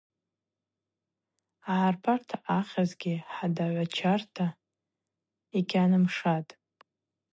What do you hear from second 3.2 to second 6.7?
хӏадагӏвачата йгьгӏанымшатӏ.